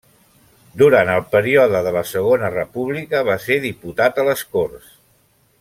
Durant 0.81 1.11
el 1.15 1.21
període 1.35 1.83
de 1.89 1.93
la 1.97 2.03
Segona 2.13 2.51
República 2.57 3.23
va 3.31 3.39
ser 3.47 3.61
diputat 3.69 4.21
a 4.25 4.29
les 4.31 4.47
Corts. 4.57 4.93